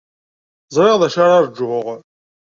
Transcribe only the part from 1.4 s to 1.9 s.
ṛjuɣ.